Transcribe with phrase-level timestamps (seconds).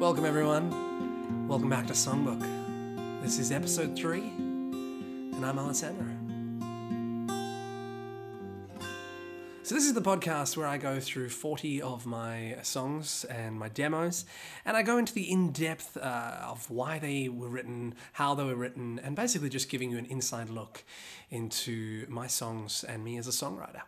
[0.00, 1.46] Welcome, everyone.
[1.46, 2.40] Welcome back to Songbook.
[3.22, 6.06] This is episode three, and I'm Alessandro.
[9.64, 13.68] So, this is the podcast where I go through 40 of my songs and my
[13.68, 14.24] demos,
[14.64, 18.44] and I go into the in depth uh, of why they were written, how they
[18.44, 20.84] were written, and basically just giving you an inside look
[21.28, 23.82] into my songs and me as a songwriter.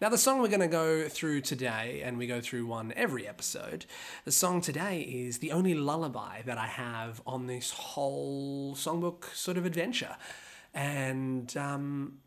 [0.00, 3.26] Now, the song we're going to go through today, and we go through one every
[3.26, 3.86] episode,
[4.24, 9.56] the song today is the only lullaby that I have on this whole songbook sort
[9.56, 10.16] of adventure.
[10.74, 12.18] And um,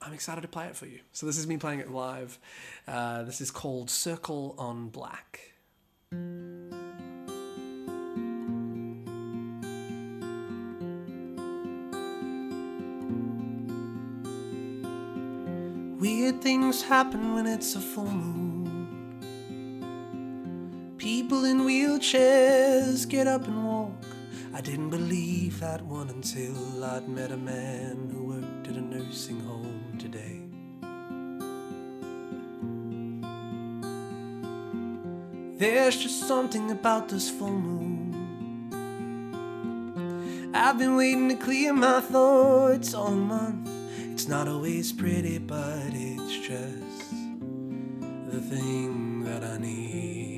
[0.00, 1.00] I'm excited to play it for you.
[1.12, 2.38] So, this is me playing it live.
[2.86, 5.52] Uh, this is called Circle on Black.
[15.98, 19.14] Weird things happen when it's a full moon.
[20.98, 24.04] People in wheelchairs get up and walk.
[24.52, 29.40] I didn't believe that one until I'd met a man who worked at a nursing
[29.40, 30.42] home today.
[35.56, 38.12] There's just something about this full moon.
[40.54, 43.70] I've been waiting to clear my thoughts all month.
[44.26, 47.10] It's not always pretty, but it's just
[48.28, 50.35] the thing that I need.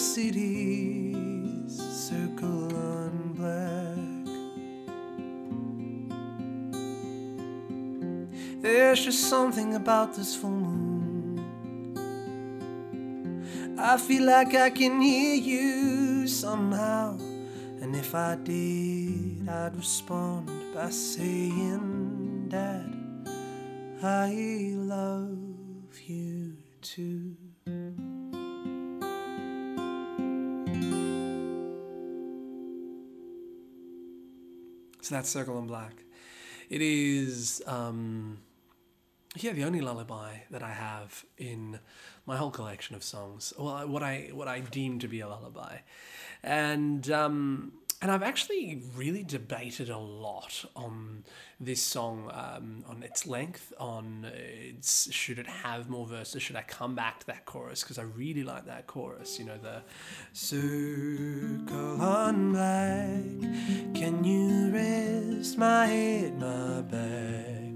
[0.00, 1.76] Is.
[2.08, 3.96] Circle on black.
[8.62, 11.40] There's just something about this full moon.
[13.78, 17.18] I feel like I can hear you somehow.
[17.80, 22.94] And if I did, I'd respond by saying, Dad,
[24.02, 27.36] I love you too.
[35.08, 36.04] So that's Circle in Black.
[36.68, 38.40] It is, um,
[39.36, 41.78] yeah, the only lullaby that I have in
[42.26, 43.54] my whole collection of songs.
[43.58, 45.78] Well, what I what I deem to be a lullaby,
[46.42, 51.24] and um, and I've actually really debated a lot on
[51.58, 56.62] this song, um, on its length, on its should it have more verses, should I
[56.62, 59.38] come back to that chorus because I really like that chorus.
[59.38, 59.82] You know the
[60.32, 67.67] circle on black, can you rest my head, my back?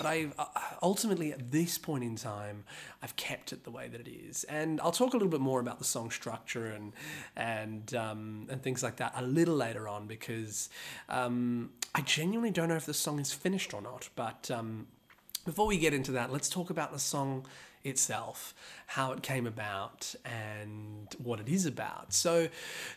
[0.00, 0.46] But I uh,
[0.82, 2.64] ultimately at this point in time,
[3.02, 5.60] I've kept it the way that it is, and I'll talk a little bit more
[5.60, 6.94] about the song structure and
[7.36, 10.70] and um, and things like that a little later on because
[11.10, 14.08] um, I genuinely don't know if the song is finished or not.
[14.16, 14.86] But um,
[15.44, 17.44] before we get into that, let's talk about the song
[17.84, 18.54] itself,
[18.86, 22.14] how it came about, and what it is about.
[22.14, 22.48] So,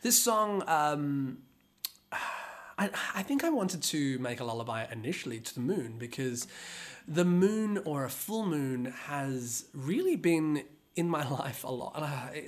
[0.03, 0.63] this song.
[0.67, 1.39] Um,
[2.77, 6.47] I, I think I wanted to make a lullaby initially to the moon because
[7.07, 10.63] the moon or a full moon has really been
[10.95, 12.01] in my life a lot.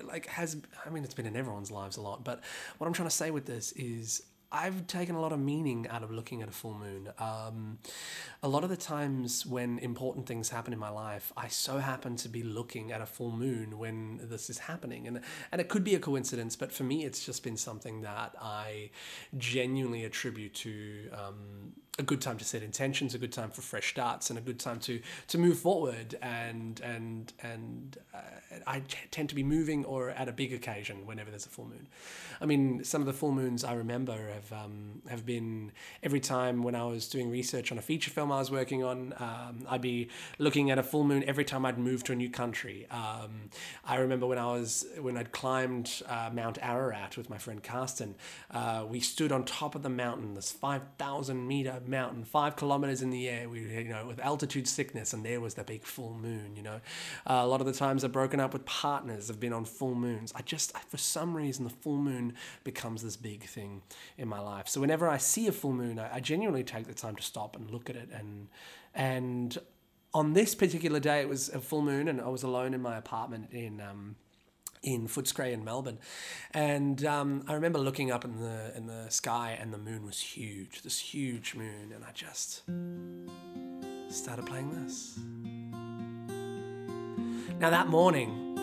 [0.04, 2.42] Like has I mean it's been in everyone's lives a lot, but
[2.78, 4.24] what I'm trying to say with this is
[4.56, 7.10] I've taken a lot of meaning out of looking at a full moon.
[7.20, 7.80] Um,
[8.42, 12.16] a lot of the times when important things happen in my life, I so happen
[12.18, 15.20] to be looking at a full moon when this is happening, and
[15.52, 18.92] and it could be a coincidence, but for me, it's just been something that I
[19.38, 21.10] genuinely attribute to.
[21.12, 24.42] Um, a good time to set intentions, a good time for fresh starts, and a
[24.42, 26.16] good time to to move forward.
[26.22, 28.18] And and and uh,
[28.68, 31.66] I t- tend to be moving or at a big occasion whenever there's a full
[31.66, 31.88] moon.
[32.42, 35.72] I mean, some of the full moons I remember have um, have been
[36.04, 39.14] every time when I was doing research on a feature film I was working on.
[39.18, 42.30] Um, I'd be looking at a full moon every time I'd move to a new
[42.30, 42.88] country.
[42.92, 43.50] Um,
[43.86, 48.16] I remember when I was when I'd climbed uh, Mount Ararat with my friend Karsten.
[48.52, 53.02] Uh, we stood on top of the mountain, this five thousand meter mountain, five kilometers
[53.02, 53.50] in the air.
[53.50, 56.56] We, you know, with altitude sickness, and there was the big full moon.
[56.56, 56.82] You know,
[57.28, 59.30] uh, a lot of the times I've broken up with partners.
[59.30, 60.32] I've been on full moons.
[60.36, 62.34] I just, for some reason, the full moon
[62.64, 63.82] becomes this big thing
[64.18, 64.68] in my life.
[64.68, 67.56] So whenever I see a full moon, I, I genuinely take the time to stop
[67.56, 68.10] and look at it.
[68.14, 68.48] And
[68.94, 69.58] and
[70.14, 72.98] on this particular day, it was a full moon, and I was alone in my
[72.98, 73.82] apartment in.
[73.82, 74.16] Um,
[74.86, 75.98] in Footscray in Melbourne,
[76.54, 80.20] and um, I remember looking up in the in the sky, and the moon was
[80.20, 82.64] huge, this huge moon, and I just
[84.10, 85.20] started playing this.
[87.60, 88.56] Now that morning,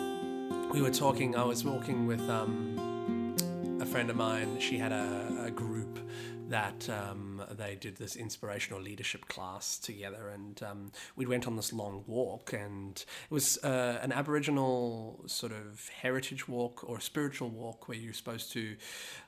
[0.71, 1.35] we were talking.
[1.35, 3.35] I was walking with um,
[3.81, 4.59] a friend of mine.
[4.59, 5.99] She had a, a group
[6.49, 11.73] that um, they did this inspirational leadership class together, and um, we went on this
[11.73, 17.87] long walk, and it was uh, an Aboriginal sort of heritage walk or spiritual walk
[17.87, 18.75] where you're supposed to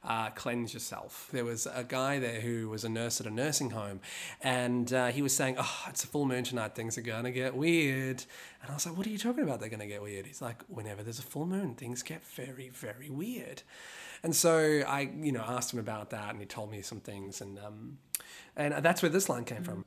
[0.04, 1.30] uh, cleanse yourself.
[1.32, 4.02] There was a guy there who was a nurse at a nursing home,
[4.42, 6.76] and uh, he was saying, "Oh, it's a full moon tonight.
[6.76, 8.24] Things are gonna get weird."
[8.62, 9.60] And I was like, "What are you talking about?
[9.60, 13.10] They're gonna get weird?" He's like, "Whenever there's a full moon, things get very, very
[13.10, 13.64] weird."
[14.26, 17.42] And so I, you know, asked him about that, and he told me some things,
[17.42, 18.00] and um,
[18.56, 19.84] and that's where this line came from.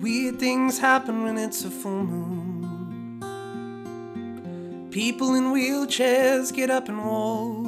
[0.00, 3.20] Weird things happen when it's a full moon.
[4.90, 7.66] People in wheelchairs get up and walk.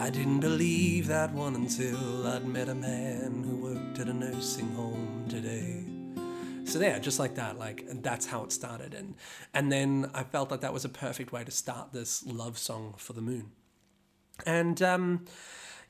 [0.00, 4.72] I didn't believe that one until I'd met a man who worked at a nursing
[4.74, 5.84] home today.
[6.64, 9.14] So there, just like that, like that's how it started, and
[9.54, 12.94] and then I felt that that was a perfect way to start this love song
[12.98, 13.52] for the moon.
[14.46, 15.26] And um,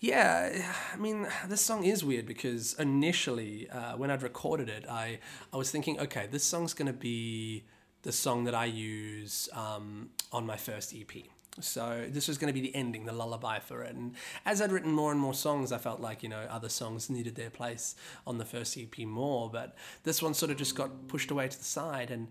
[0.00, 5.18] yeah, I mean, this song is weird because initially, uh, when I'd recorded it, I,
[5.52, 7.64] I was thinking, okay, this song's going to be
[8.02, 11.24] the song that I use um, on my first EP.
[11.60, 13.94] So this was going to be the ending, the lullaby for it.
[13.94, 14.14] And
[14.46, 17.36] as I'd written more and more songs, I felt like, you know, other songs needed
[17.36, 17.94] their place
[18.26, 19.50] on the first EP more.
[19.50, 22.10] But this one sort of just got pushed away to the side.
[22.10, 22.28] And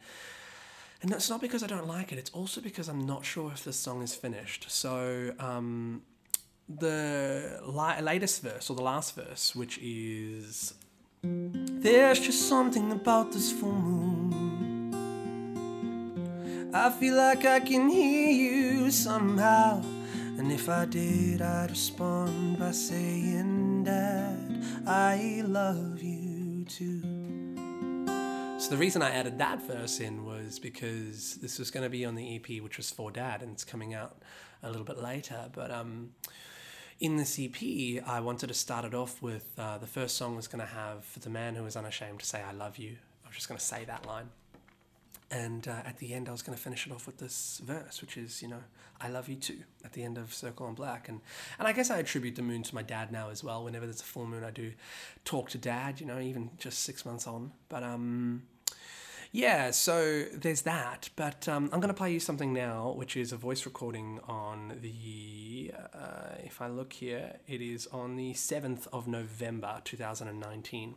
[1.02, 2.20] and that's not because I don't like it.
[2.20, 4.70] It's also because I'm not sure if this song is finished.
[4.70, 6.04] So um,
[6.80, 10.74] the la- latest verse or the last verse, which is
[11.24, 14.32] There's just something about this full moon.
[16.74, 19.82] I feel like I can hear you somehow.
[20.38, 27.02] And if I did, I'd respond by saying, Dad, I love you too.
[28.58, 32.06] So the reason I added that verse in was because this was going to be
[32.06, 34.22] on the EP, which was for Dad, and it's coming out
[34.64, 35.50] a little bit later.
[35.52, 36.12] But um,
[37.02, 37.56] in this EP,
[38.08, 41.04] I wanted to start it off with uh, the first song was going to have
[41.04, 42.96] "For the Man Who Is Unashamed to Say I Love You."
[43.26, 44.30] I was just going to say that line,
[45.32, 48.02] and uh, at the end, I was going to finish it off with this verse,
[48.02, 48.64] which is, you know,
[49.02, 51.22] "I love you too." At the end of Circle on Black, and
[51.58, 53.64] and I guess I attribute the moon to my dad now as well.
[53.64, 54.72] Whenever there's a full moon, I do
[55.26, 56.00] talk to dad.
[56.00, 58.44] You know, even just six months on, but um
[59.32, 61.10] yeah, so there's that.
[61.16, 64.80] But um, I'm going to play you something now, which is a voice recording on
[64.82, 70.96] the, uh, if I look here, it is on the 7th of November 2019.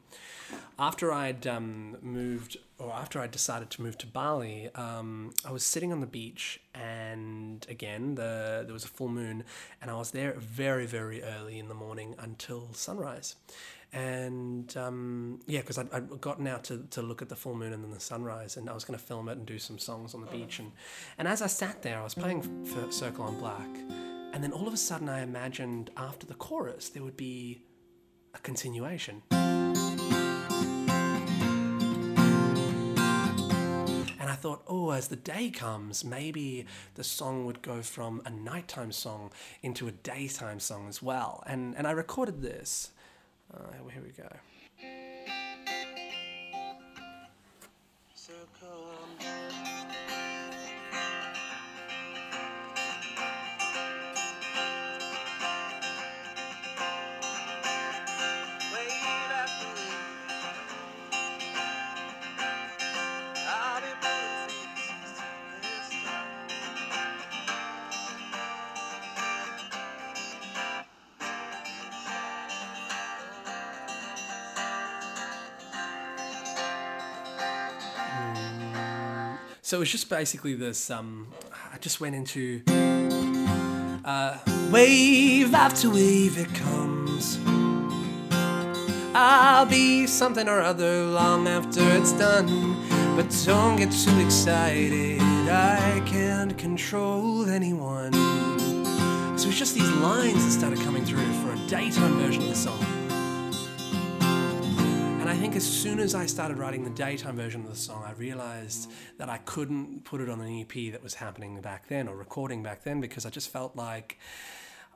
[0.79, 5.65] After I'd um, moved, or after I decided to move to Bali, um, I was
[5.65, 9.45] sitting on the beach, and again, the, there was a full moon,
[9.81, 13.37] and I was there very, very early in the morning until sunrise
[13.95, 17.73] and um, yeah, because I'd, I'd, gotten out to, to look at the full moon
[17.73, 20.15] and then the sunrise, and I was going to film it and do some songs
[20.15, 20.59] on the beach.
[20.59, 20.73] And,
[21.17, 23.69] and as I sat there, I was playing for Circle on Black,
[24.33, 27.63] and then all of a sudden, I imagined after the chorus there would be
[28.35, 29.23] a continuation.
[29.31, 29.77] And
[34.29, 38.91] I thought, oh, as the day comes, maybe the song would go from a nighttime
[38.91, 39.31] song
[39.63, 41.45] into a daytime song as well.
[41.47, 42.91] And, and I recorded this
[43.57, 44.29] uh, here we go.
[48.15, 48.33] So
[79.77, 80.91] it was just basically this.
[80.91, 81.29] Um,
[81.73, 82.61] I just went into
[84.05, 84.37] uh,
[84.71, 87.39] wave after wave it comes.
[89.15, 92.77] I'll be something or other long after it's done.
[93.17, 98.13] But don't get too excited, I can't control anyone.
[99.39, 102.55] So it's just these lines that started coming through for a daytime version of the
[102.55, 103.04] song.
[105.35, 108.13] I think as soon as I started writing the daytime version of the song, I
[108.13, 108.89] realized
[109.19, 112.63] that I couldn't put it on an EP that was happening back then or recording
[112.63, 114.17] back then because I just felt like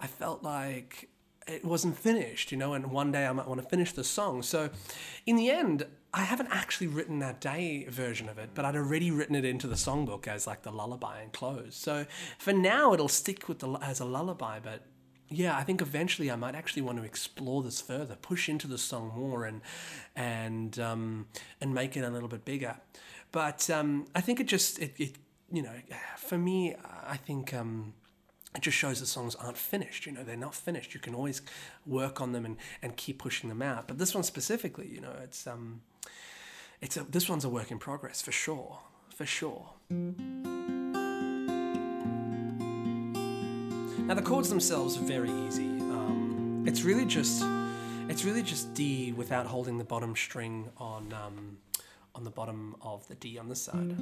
[0.01, 1.09] I felt like
[1.49, 4.43] it wasn't finished, you know, and one day I might want to finish the song.
[4.43, 4.71] So
[5.27, 9.11] in the end, I haven't actually written that day version of it, but I'd already
[9.11, 11.75] written it into the songbook as like the lullaby and close.
[11.75, 12.07] So
[12.39, 14.61] for now, it'll stick with the as a lullaby.
[14.61, 14.83] But
[15.31, 18.79] yeah, I think eventually I might actually want to explore this further, push into the
[18.79, 19.61] song more, and
[20.17, 21.27] and um,
[21.61, 22.77] and make it a little bit bigger.
[23.31, 25.17] But um, I think it just it, it
[25.53, 25.75] you know
[26.17, 26.75] for me
[27.07, 27.55] I think.
[27.55, 27.95] Um,
[28.55, 30.07] it just shows the songs aren't finished.
[30.07, 30.95] You know, they're not finished.
[30.95, 31.43] You can always
[31.87, 33.87] work on them and, and keep pushing them out.
[33.87, 35.83] But this one specifically, you know, it's um,
[36.81, 38.79] it's a this one's a work in progress for sure,
[39.15, 39.75] for sure.
[44.09, 45.67] Now the chords themselves are very easy.
[45.67, 47.45] Um, it's really just
[48.09, 51.59] it's really just D without holding the bottom string on um,
[52.15, 53.95] on the bottom of the D on the side.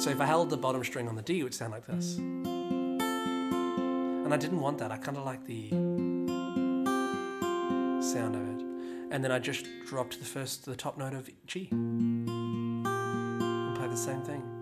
[0.00, 2.18] So if I held the bottom string on the D, it would sound like this.
[2.18, 3.02] And
[4.32, 4.92] I didn't want that.
[4.92, 5.70] I kind of like the
[8.00, 8.62] sound of it.
[9.10, 11.68] And then I just dropped the first, the top note of G.
[11.72, 12.86] And
[13.76, 14.59] play the same thing.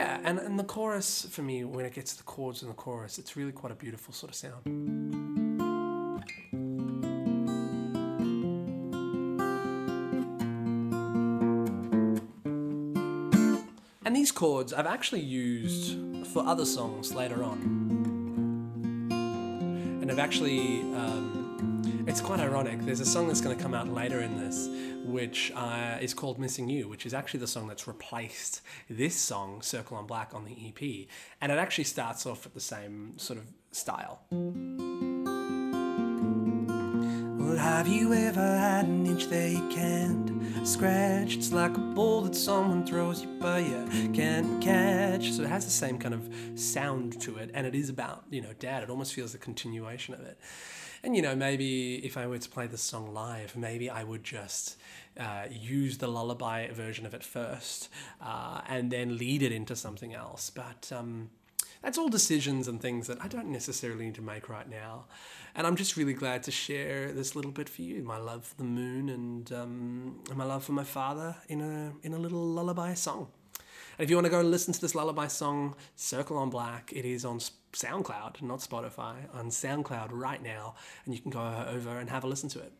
[0.00, 2.74] Yeah, and, and the chorus for me, when it gets to the chords in the
[2.74, 4.64] chorus, it's really quite a beautiful sort of sound.
[14.06, 17.58] And these chords I've actually used for other songs later on.
[20.00, 21.39] And I've actually, um,
[22.06, 22.80] it's quite ironic.
[22.80, 24.68] There's a song that's going to come out later in this,
[25.04, 29.62] which uh, is called Missing You, which is actually the song that's replaced this song,
[29.62, 31.08] Circle on Black, on the EP.
[31.40, 34.22] And it actually starts off at the same sort of style.
[37.38, 41.36] Well, have you ever had an itch that you can't scratch?
[41.36, 45.32] It's like a ball that someone throws you, but you can't catch.
[45.32, 48.40] So it has the same kind of sound to it, and it is about you
[48.40, 48.82] know dad.
[48.82, 50.38] It almost feels a continuation of it.
[51.02, 54.22] And you know, maybe if I were to play this song live, maybe I would
[54.22, 54.76] just
[55.18, 57.88] uh, use the lullaby version of it first,
[58.20, 60.50] uh, and then lead it into something else.
[60.50, 61.30] But um,
[61.82, 65.06] that's all decisions and things that I don't necessarily need to make right now.
[65.54, 68.56] And I'm just really glad to share this little bit for you my love for
[68.56, 72.94] the moon and, um, my love for my father in a, in a little lullaby
[72.94, 73.28] song.
[73.98, 76.92] And if you want to go and listen to this lullaby song, Circle on Black,
[76.94, 77.40] it is on
[77.72, 80.74] SoundCloud, not Spotify, on SoundCloud right now.
[81.04, 82.72] And you can go over and have a listen to it.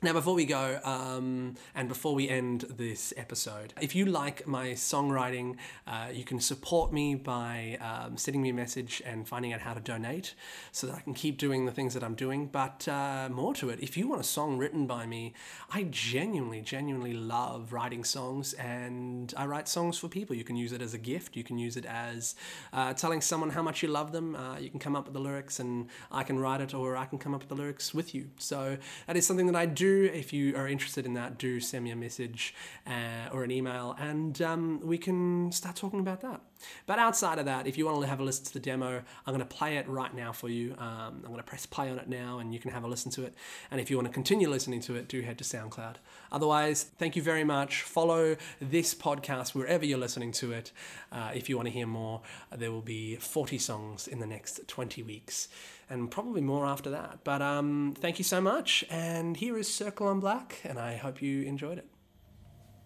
[0.00, 4.68] Now, before we go, um, and before we end this episode, if you like my
[4.68, 5.56] songwriting,
[5.88, 9.74] uh, you can support me by um, sending me a message and finding out how
[9.74, 10.36] to donate
[10.70, 12.46] so that I can keep doing the things that I'm doing.
[12.46, 15.34] But uh, more to it, if you want a song written by me,
[15.72, 20.36] I genuinely, genuinely love writing songs and I write songs for people.
[20.36, 22.36] You can use it as a gift, you can use it as
[22.72, 24.36] uh, telling someone how much you love them.
[24.36, 27.06] Uh, you can come up with the lyrics and I can write it, or I
[27.06, 28.28] can come up with the lyrics with you.
[28.38, 28.78] So
[29.08, 31.90] that is something that I do if you are interested in that, do send me
[31.90, 32.54] a message
[32.86, 36.40] uh, or an email and um, we can start talking about that.
[36.86, 39.34] But outside of that, if you want to have a listen to the demo, I'm
[39.34, 40.74] going to play it right now for you.
[40.78, 43.10] Um, I'm going to press play on it now and you can have a listen
[43.12, 43.34] to it.
[43.70, 45.96] And if you want to continue listening to it, do head to SoundCloud.
[46.32, 47.82] Otherwise, thank you very much.
[47.82, 50.72] Follow this podcast wherever you're listening to it.
[51.12, 52.22] Uh, if you want to hear more,
[52.54, 55.48] there will be 40 songs in the next 20 weeks
[55.90, 57.20] and probably more after that.
[57.24, 58.84] But um, thank you so much.
[58.90, 61.88] And here is Circle on Black, and I hope you enjoyed it.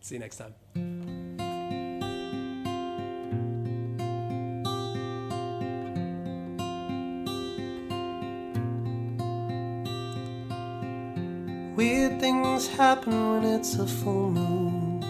[0.00, 0.54] See you next time.
[11.76, 15.00] Weird things happen when it's a full moon.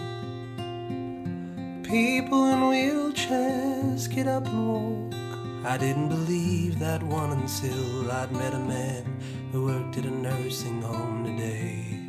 [1.83, 5.22] People in wheelchairs get up and walk.
[5.65, 9.05] I didn't believe that one until I'd met a man
[9.53, 11.99] who worked at a nursing home today.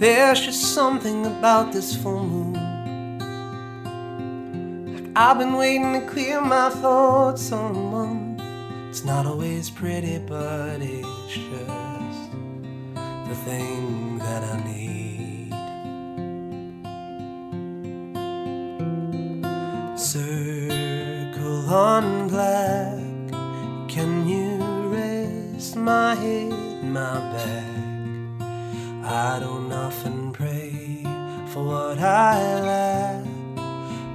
[0.00, 2.54] There's just something about this full moon.
[4.92, 8.42] Like I've been waiting to clear my thoughts on month.
[8.88, 12.32] It's not always pretty, but it's just
[13.28, 14.99] the thing that I need.
[21.70, 22.98] On black,
[23.88, 24.56] can you
[24.88, 27.64] rest my head, my back?
[29.04, 31.04] I don't often pray
[31.52, 33.24] for what I lack,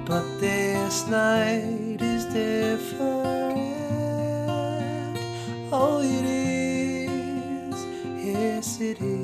[0.04, 3.56] but this night is different.
[5.72, 7.76] Oh, it is,
[8.24, 9.15] yes, it is.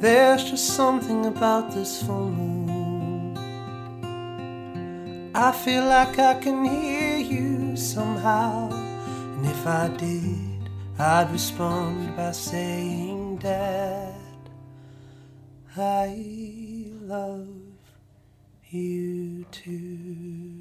[0.00, 3.36] There's just something about this full moon.
[5.34, 8.70] I feel like I can hear you somehow.
[8.70, 14.14] And if I did, I'd respond by saying, Dad,
[15.76, 16.16] I
[17.02, 17.48] love
[18.70, 20.59] you too.